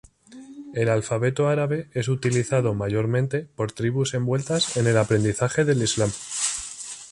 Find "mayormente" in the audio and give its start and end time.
2.73-3.47